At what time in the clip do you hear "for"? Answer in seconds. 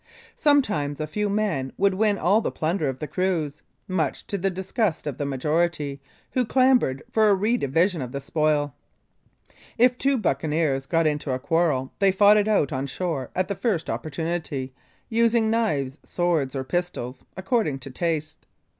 7.11-7.29